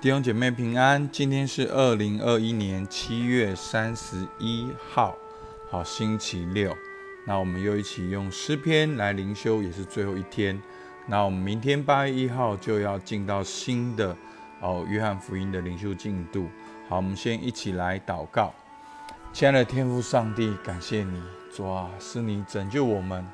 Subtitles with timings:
[0.00, 5.18] 弟兄姐妹平安，今天是二零二一年七月三十一号，
[5.68, 6.72] 好星期六。
[7.26, 10.62] 那我们又一起用诗篇来灵修，也是最后一天。
[11.08, 14.16] 那我们明天八月一号就要进到新的
[14.60, 16.48] 哦约翰福音的灵修进度。
[16.88, 18.54] 好，我们先一起来祷告。
[19.32, 21.20] 亲爱的天父上帝，感谢你，
[21.52, 23.26] 主啊，是你拯救我们，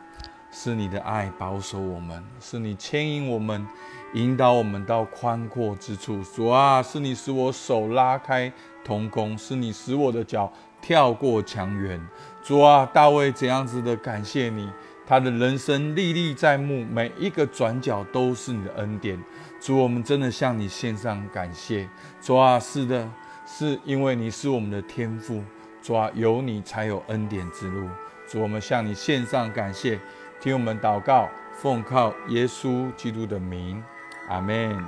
[0.50, 3.66] 是你的爱保守我们，是你牵引我们。
[4.14, 8.52] 引导我们到宽阔之处，主啊，是你使我手拉开
[8.84, 12.00] 瞳孔，是你使我的脚跳过墙垣。
[12.40, 14.70] 主啊，大卫怎样子的感谢你，
[15.04, 19.20] 他的人生历历在目，每一个转角都是你的恩典。
[19.60, 21.88] 主，我们真的向你献上感谢。
[22.20, 23.10] 主啊，是的，
[23.44, 25.42] 是因为你是我们的天父。
[25.82, 27.88] 主啊，有你才有恩典之路。
[28.28, 29.98] 主，我们向你献上感谢，
[30.40, 33.82] 听我们祷告，奉靠耶稣基督的名。
[34.28, 34.82] 阿门。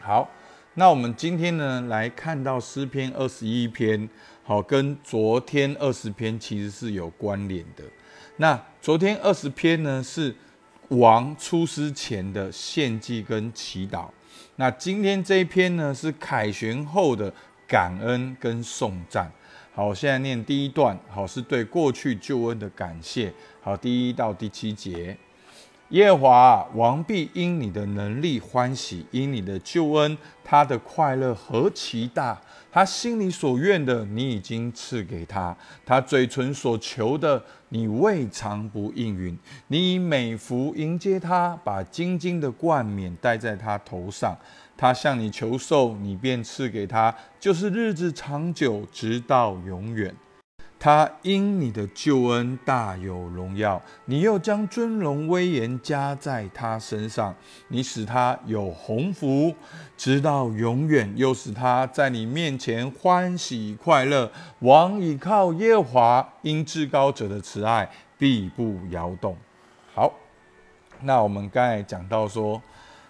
[0.00, 0.28] 好，
[0.74, 4.08] 那我们今天呢来看到诗篇二十一篇，
[4.42, 7.84] 好，跟昨天二十篇其实是有关联的。
[8.36, 10.34] 那昨天二十篇呢是
[10.88, 14.08] 王出师前的献祭跟祈祷，
[14.56, 17.32] 那今天这一篇呢是凯旋后的
[17.68, 19.30] 感恩跟颂赞。
[19.74, 23.32] 好，我现在念第一段，好，是对过去救恩的感谢。
[23.60, 25.16] 好，第一到第七节。
[25.92, 32.40] 耶和华王必因你的能力欢喜，因你的救恩，他的快乐何其大！
[32.70, 35.54] 他心里所愿的，你已经赐给他；
[35.84, 39.38] 他嘴唇所求的，你未尝不应允。
[39.66, 44.34] 你以美福迎接他，把金金的冠冕戴在他头上。
[44.74, 50.14] 他向你求寿，你便赐给他，就是日子长久，直到永远。
[50.82, 57.32] 他因你的救恩大有荣耀，你又将尊荣威严加在他身上，
[57.68, 59.54] 你使他有鸿福，
[59.96, 64.28] 直到永远，又使他在你面前欢喜快乐。
[64.58, 67.88] 王倚靠耶和华，因至高者的慈爱
[68.18, 69.36] 必不摇动。
[69.94, 70.12] 好，
[71.02, 72.60] 那我们刚才讲到说，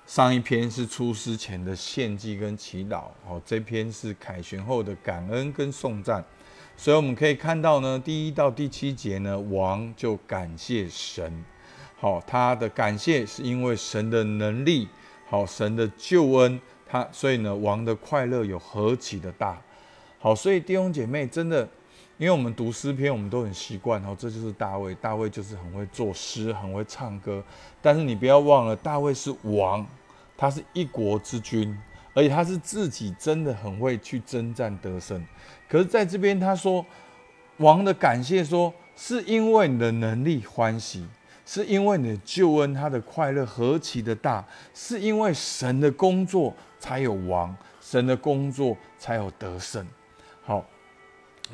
[0.05, 6.23] 上一篇是出师前的献祭跟祈祷，哦，这篇是凯旋后的感恩跟颂赞。
[6.83, 11.45] 所以我们可以看到呢，第一到第七节呢，王就感谢神。
[11.97, 14.89] 好，他的感谢是因为神的能力，
[15.29, 19.63] 好，神的救恩，他所以呢，王的快乐有何其的大。
[20.19, 21.63] 好，所以弟兄姐妹真的，
[22.19, 27.41] 因为我们读诗篇，我们都很习惯，哦，这就是大卫，大卫就是很会作诗，很会唱歌。
[27.81, 29.87] 但是你不要忘了，大卫是王，
[30.37, 31.79] 他是一国之君。
[32.15, 35.25] 而且他是自己真的很会去征战得胜，
[35.69, 36.85] 可是在这边他说，
[37.57, 41.07] 王的感谢说，是因为你的能力欢喜，
[41.47, 49.87] 是因为你的救恩，他的快乐何其的大，是因为神的工作才有王，神的工作才有得胜。
[50.43, 50.63] 好，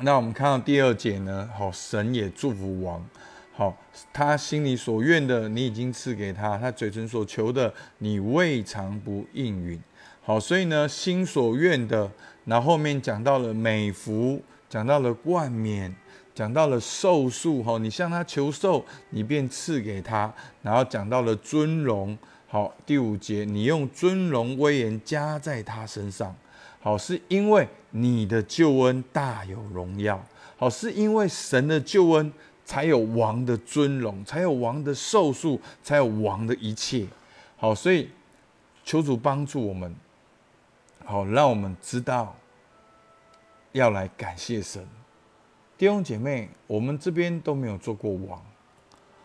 [0.01, 3.07] 那我们看到第二节呢，好，神也祝福王，
[3.53, 3.77] 好，
[4.11, 9.81] 他心里所愿的你已经赐给他，他嘴唇所求的你未尝不应允。
[10.29, 12.07] 好，所以呢，心所愿的，
[12.45, 15.91] 然后后面讲到了美福，讲到了冠冕，
[16.35, 20.31] 讲到了寿数，哈，你向他求寿，你便赐给他，
[20.61, 22.15] 然后讲到了尊荣，
[22.47, 26.35] 好，第五节，你用尊荣威严加在他身上，
[26.79, 30.23] 好，是因为你的救恩大有荣耀，
[30.57, 32.31] 好，是因为神的救恩
[32.63, 37.07] 才有王的尊荣，才有王的寿数，才有王的一切，
[37.57, 38.07] 好，所以
[38.85, 39.91] 求主帮助我们。
[41.09, 42.35] 好，让我们知道
[43.71, 44.85] 要来感谢神，
[45.75, 48.39] 弟兄姐妹，我们这边都没有做过王，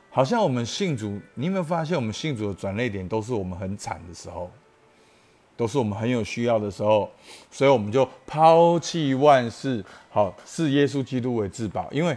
[0.09, 4.51] 好像我们信主，你有没有发现，我们信主的转捩点都是我们很惨的时候，
[5.59, 7.11] 都是我们很有需要的时候，
[7.51, 12.17] 所以我们就抛弃万事，好，视耶稣基督为至宝，因为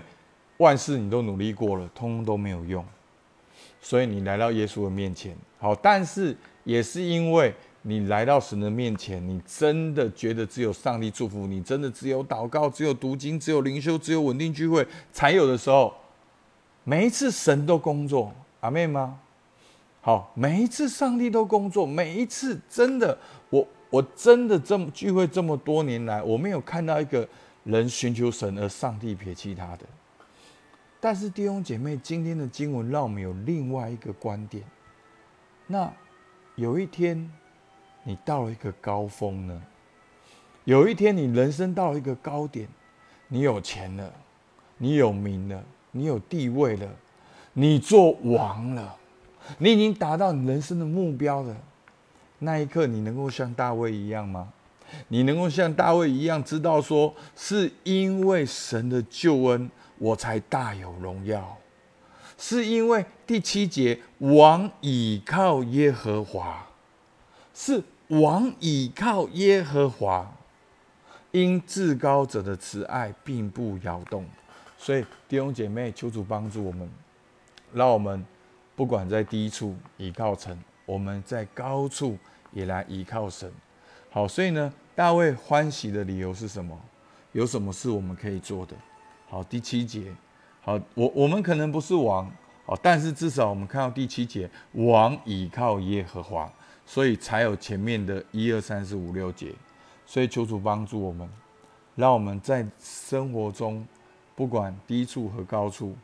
[0.60, 2.86] 万事你都努力过了，通通都没有用，
[3.82, 7.54] 所以你来到耶稣的面前，好，但是也是因为。
[7.84, 15.94] 你来到神的面前，你真的觉得只有上帝祝福你，真的只有祷告、只有读经、只有灵修、只有稳定聚会才有的时候，
[16.84, 19.18] 每一次神都工作，阿妹吗？
[20.02, 23.18] 好，每一次上帝都工作，每一次真的，
[23.50, 27.26] 我我真的这么聚会这么多年来，我没有看到一个
[27.64, 29.86] 人寻求神而上帝撇弃他的。
[31.00, 34.62] 但是弟兄姐妹，今天的经文让我们有另外一个观点，
[35.68, 35.90] 那
[36.56, 37.32] 有一天。
[38.08, 39.62] 你到了一个高峰呢，
[40.64, 42.66] 有一天你人生到了一个高点，
[43.28, 44.10] 你有钱了，
[44.78, 45.62] 你有名了，
[45.92, 46.88] 你有地位了，
[47.52, 48.96] 你做王了，
[49.58, 51.54] 你已经达到你人生的目标了。
[52.40, 54.54] 那一刻，你能够像大卫一样吗？
[55.10, 61.58] 你能够像大卫一样知道说，是因为神的救恩，我才大有荣耀。
[62.38, 66.66] 是因为第七节，王倚靠耶和华，
[67.54, 70.32] 是王倚靠耶和华，
[71.32, 74.26] 因至高者的慈爱并不摇动。
[74.78, 76.90] 所以弟兄姐妹，求主帮助我们，
[77.74, 78.26] 让我们
[78.76, 82.18] 不管在低处倚靠神，我们在高处
[82.54, 83.52] 也来倚靠神。
[84.10, 86.80] 好，所以呢，大卫欢喜的理由是什么？
[87.34, 88.76] 有什么是我们可以做的？
[89.28, 90.14] 好，第七节。
[90.62, 92.32] 好，我我们可能不是王，
[92.66, 96.52] 好，但是至少我们看到第七节，王倚靠耶和华，
[96.88, 99.54] 所以才有前面的一二三四五六节。
[100.08, 101.30] 所以求主帮助我们，
[101.96, 103.86] 让我们在生活中，
[104.36, 105.96] 不管低处和高处，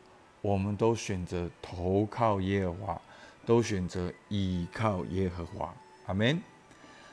[0.42, 3.02] 我们都选择投靠耶和华，
[3.46, 5.74] 都选择倚靠耶和华。
[6.08, 6.42] 阿门。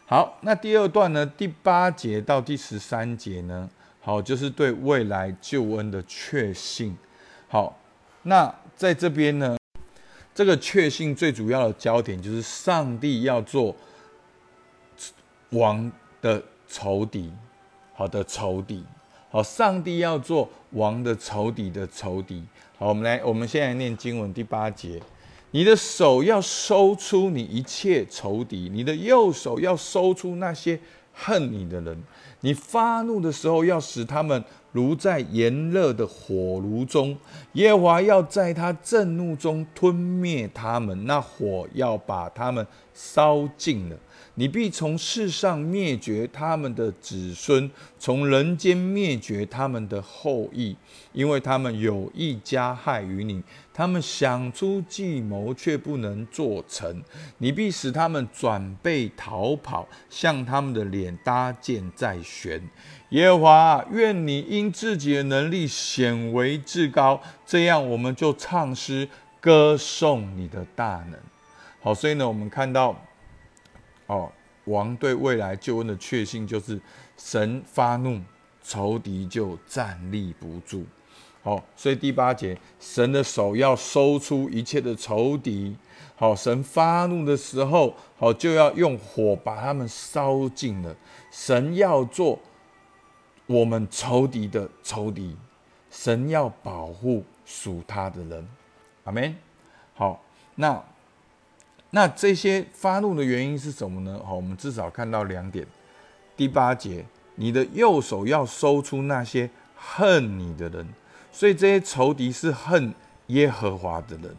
[0.05, 1.25] 好，那第二段呢？
[1.25, 3.71] 第八节到第十三节呢？
[4.01, 6.99] 好，就是对未来救恩的确信。
[7.47, 7.79] 好，
[8.23, 9.57] 那在这边呢，
[10.41, 13.77] 这个确信最主要的焦点就是上帝要做
[15.51, 15.93] 王
[16.23, 17.31] 的仇敌，
[17.93, 18.83] 好的仇敌。
[19.31, 22.43] 好，上帝要做王的仇敌的仇敌。
[22.79, 24.99] 好，我们来，我们现在念经文第八节。
[25.51, 30.81] 你的手要收出你一切仇敌，你的右手要收出那些
[31.13, 32.03] 恨你的人。
[32.41, 37.17] 你发怒的时候，要使他们如在炎热的火炉中。
[37.55, 43.97] 耶和华要在他震怒中吞灭他们，那火要把他们烧尽了。
[44.37, 50.75] 你必从世上灭绝他们的子孙，从人间灭绝他们的后裔，
[51.13, 53.43] 因为他们有意加害于你。
[53.73, 57.03] 他们想出计谋，却不能做成。
[57.39, 62.63] 你必使他们转背逃跑，向他们的脸搭箭在悬。
[63.11, 69.09] 耶和华，愿你一因自己的能力显为至高，这样我们就唱诗
[69.41, 71.19] 歌颂你的大能。
[71.81, 72.95] 好，所以呢，我们看到。
[74.07, 74.31] 哦，
[74.65, 76.81] 王对未来救恩的确信就是
[77.17, 78.21] 神发怒，
[78.61, 80.85] 仇敌就站立不住。
[81.43, 85.77] 好，所以第八节，神的手要收出一切的仇敌。
[86.17, 90.95] 好，神发怒的时候，好就要用火把他们烧尽了。
[91.31, 92.37] 神要做
[93.51, 95.37] 我们仇敌的仇敌，
[95.91, 98.49] 神要保护属他的人。
[99.03, 99.35] 阿门。
[99.95, 100.23] 好，
[100.55, 100.81] 那。
[101.93, 104.21] 那这些发怒的原因是什么呢？
[104.25, 105.67] 好，我们至少看到两点。
[106.37, 107.05] 第八节，
[107.35, 110.87] 你的右手要收出那些恨你的人，
[111.33, 112.95] 所以这些仇敌是恨
[113.27, 114.33] 耶和华的人。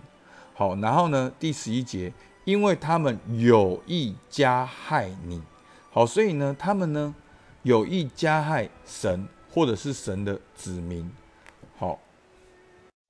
[0.53, 2.13] 好，然后呢，第十一节，
[2.45, 5.41] 因为他们有意加害你，
[5.91, 7.13] 好，所以呢，他们呢
[7.63, 11.09] 有意加害神或者是神的子民。
[11.77, 11.99] 好，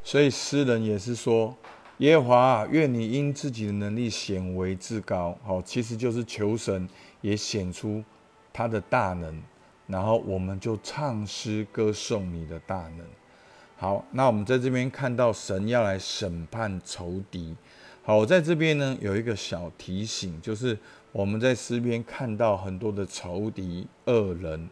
[0.03, 1.56] 所以诗人也是说。
[1.98, 5.38] 耶和华，愿你因自己的能力显为至高。
[5.44, 6.89] 好，其实就是求神
[7.21, 8.03] 也显出
[8.51, 9.39] 他的大能，
[9.86, 13.06] 然后我们就唱诗歌颂你的大能。
[13.77, 17.56] 好，那我们在这边看到神要来审判仇敌。
[18.01, 20.75] 好，我在这边呢有一个小提醒，就是
[21.11, 24.69] 我们在诗篇看到很多的仇敌恶人。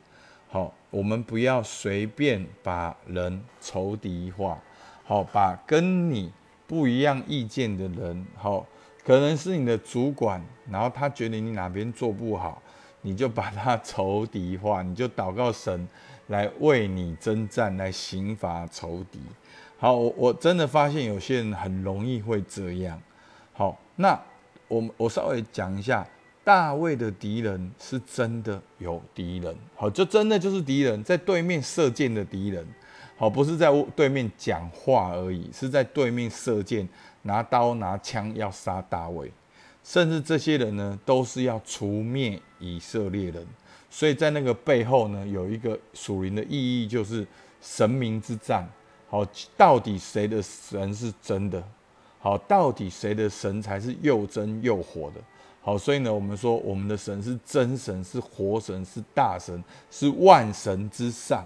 [0.50, 4.58] 好，我们不要随便把人仇敌化。
[5.06, 6.32] 好，把跟你。
[6.70, 8.64] 不一样意见的人，好，
[9.04, 12.62] 可能是你的主管，然后他觉得你哪边做不好，
[13.02, 15.88] 你就把他仇敌化，你就祷告神
[16.28, 19.20] 来为你征战，来刑罚仇敌。
[19.80, 23.02] 好，我我真的发现有些人很容易会这样。
[23.52, 24.22] 好，那
[24.68, 26.06] 我我稍微讲一下，
[26.44, 32.66] 大卫的敌人是真的有敌人，好，就真的就是敌人，在对面射箭的敌人。
[33.18, 36.88] 好，不是在对面讲话而已，是在对面射箭、
[37.24, 39.30] 拿刀拿枪要杀大卫，
[39.84, 43.46] 甚至这些人呢，都是要除灭以色列人。
[43.90, 47.28] 所以在那个背后呢，有一个属灵的意义，就是
[47.62, 48.66] 神明之战。
[49.10, 49.28] 好，
[49.58, 51.62] 到底谁的神是真的？
[52.20, 55.16] 好，到底谁的神才是又真又活的？
[55.62, 61.46] 好，所以呢，我们说我们的神是真神，是活神，是大神，是万神之上。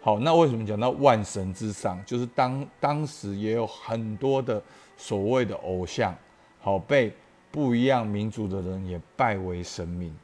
[0.00, 2.02] 好，那为什么讲到万神之上？
[2.06, 4.60] 就是当当时也有很多的
[4.96, 6.16] 所谓的偶像，
[6.58, 7.12] 好被
[7.50, 10.14] 不一样民族的人也拜为神明。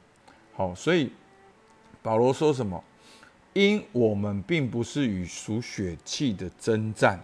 [0.55, 1.13] 好，所以
[2.03, 2.83] 保罗说什么？
[3.53, 7.19] 因我们并不是与属血气的征战，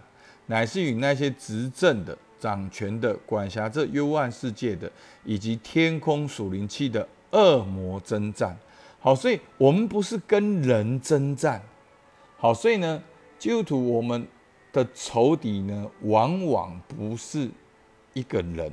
[0.45, 4.91] 乃是与那些执政的、掌权的、管辖这幽暗世界的，
[5.23, 8.57] 以及天空属灵气的恶魔征战。
[8.99, 11.61] 好，所以我们不是跟人征战。
[12.35, 13.01] 好，所以呢，
[13.39, 14.27] 基督徒我们
[14.73, 17.49] 的仇敌呢，往往不是
[18.11, 18.69] 一个人，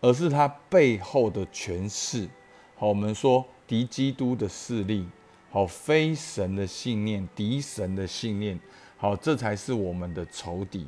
[0.00, 2.28] 而是他背后的权势。
[2.76, 5.04] 好，我们说敌基督的势力，
[5.50, 8.56] 好，非神的信念，敌神的信念。
[8.96, 10.86] 好，这才是我们的仇敌。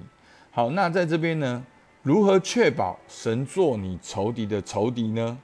[0.53, 1.65] 好，那在这边呢，
[2.05, 5.39] 如何确保神做你仇敌的仇敌呢？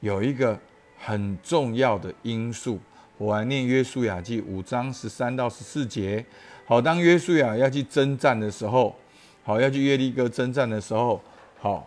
[0.00, 0.58] 有一个
[0.96, 2.78] 很重要的因素。
[3.18, 6.24] 我来念约书亚记五章十三到十四节。
[6.64, 8.96] 好，当约书亚要去征战的时候，
[9.44, 11.20] 好要去耶利哥征战的时候，
[11.60, 11.86] 好，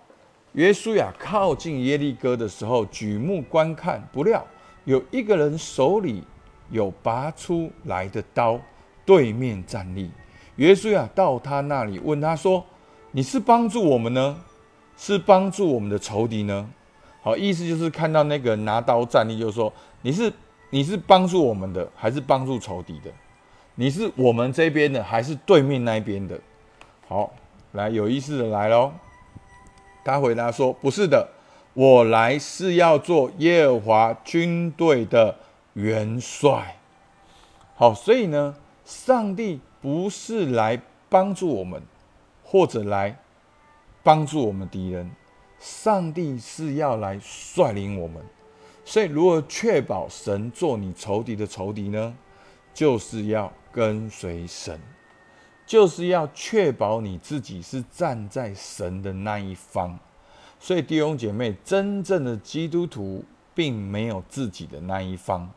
[0.54, 4.46] 约书亚靠近耶利哥的时候，举目观看，不料
[4.86, 6.24] 有一个人手里
[6.70, 8.62] 有拔出来的刀，
[9.04, 10.12] 对面站立。
[10.58, 12.64] 约书亚到他那里，问他说
[13.12, 14.42] ：“你是帮助我们呢，
[14.98, 16.70] 是帮助我们的仇敌呢？”
[17.22, 20.32] 好，意思就是看到那个拿刀站立，就是说你是。
[20.72, 23.10] 你是帮助我们的，还是帮助仇敌的？
[23.74, 26.40] 你是我们这边的，还是对面那边的？
[27.08, 27.34] 好，
[27.72, 28.92] 来有意思的来喽。
[30.06, 31.28] 他回答说：“不是的，
[31.74, 35.36] 我来是要做耶和华军队的
[35.74, 36.76] 元帅。”
[37.74, 38.54] 好，所以呢，
[38.86, 41.82] 上帝不是来帮助我们，
[42.52, 43.16] 或者来
[44.02, 45.12] 帮助我们敌人，
[45.60, 48.26] 上帝是要来率领我们。
[48.84, 52.16] 所以，如何确保神做你仇敌的仇敌呢？
[52.74, 54.80] 就是要跟随神，
[55.64, 60.00] 就是要确保你自己是站在神的那一方。
[60.60, 65.48] 所以，弟兄姐妹，真正的基督徒并没有自己的那一方。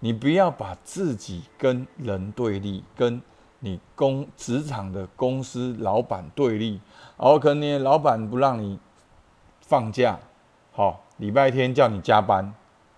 [0.00, 3.22] 你不要把自己跟人对立，跟
[3.64, 6.80] 你公职场的公司老板对立。
[7.16, 8.76] 哦，可能你老板不让你
[9.60, 10.18] 放假，
[10.72, 12.52] 好，礼拜天叫你加班。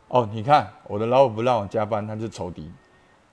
[0.09, 2.73] 哦，你看我的老板不让我加班，他是仇敌。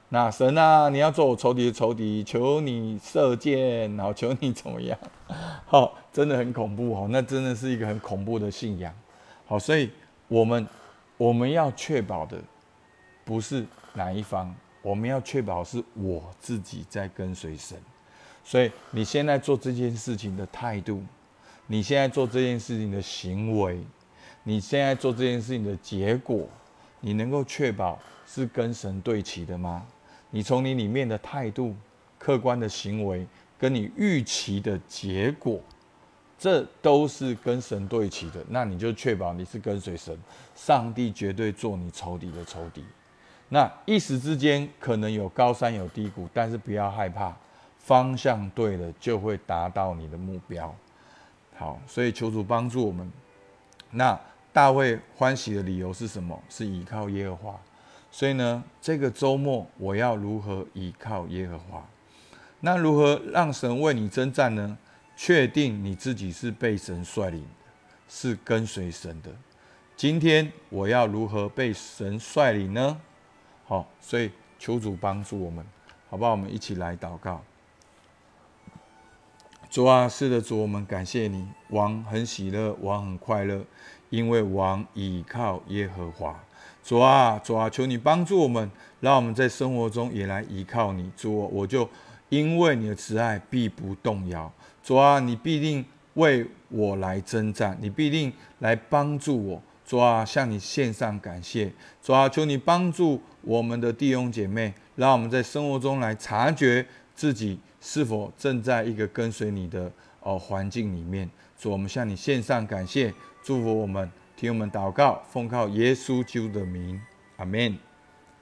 [0.10, 5.00] 那神啊，你要做我仇敌的仇敌，求你射箭，然后求你怎么样？
[5.66, 8.94] 好，真的很恐怖哦，那真的是一个很恐怖的信仰。
[9.48, 9.90] 好，所以
[10.28, 10.68] 我们
[11.16, 12.38] 我们要确保的
[13.24, 17.78] 不是哪一方，我们要确保是我自己在跟随神。
[18.44, 21.04] 所以你现在做这件事情的态度，
[21.68, 23.80] 你现在做这件事情的行为，
[24.44, 26.48] 你现在做这件事情的结果。
[27.04, 29.84] 你能够确保是跟神对齐的吗？
[30.30, 31.76] 你从你里面的态度、
[32.20, 33.26] 客观的行为，
[33.58, 35.60] 跟你预期的结果，
[36.38, 38.46] 这都是跟神对齐的。
[38.50, 40.16] 那你就确保你是跟随神，
[40.54, 42.86] 上帝绝对做你仇敌的仇敌。
[43.54, 47.32] 那一时之间可能有高山有低谷，但是不要害怕，
[47.78, 50.74] 方向对了就会达到你的目标。
[51.56, 53.12] 好，所以求主帮助我们。
[53.92, 54.20] 那。
[54.54, 56.38] 大卫欢喜的理由是什么？
[56.50, 57.58] 是依靠耶和华。
[58.12, 61.82] 所以呢，这个周末我要如何依靠耶和华？
[62.60, 64.78] 那如何让神为你征战呢？
[65.16, 67.48] 确定你自己是被神率领的，
[68.10, 69.32] 是跟随神的。
[69.96, 73.00] 今天我要如何被神率领呢？
[73.72, 75.66] 好，所以求主帮助我们，
[76.10, 76.32] 好不好？
[76.32, 77.42] 我们一起来祷告。
[79.70, 81.48] 主啊，是的，主，我们感谢你。
[81.70, 83.64] 王很喜乐，王很快乐。
[84.10, 86.38] 因为王倚靠耶和华，
[86.84, 91.10] 主啊，主啊，求你帮助我们，让我们在生活中也来依靠你。
[91.16, 91.90] 主啊，我就
[92.28, 94.52] 因为你的慈爱必不动摇。
[94.84, 95.86] 主啊，你必定
[96.16, 99.64] 为我来征战，你必定来帮助我。
[99.92, 101.70] 主啊，向你献上感谢。
[102.02, 111.30] 主啊，求你帮助我们的弟兄姐妹，让我们在生活中来察觉自己是否正在一个跟随你的哦环境里面。
[111.58, 113.14] 主，我们向你献上感谢。
[113.44, 116.98] 祝福我们，听我们祷告，奉靠耶稣基督的名，
[117.36, 117.78] 阿门。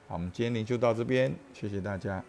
[0.06, 2.22] 好，我们今天就到这边，谢谢大家。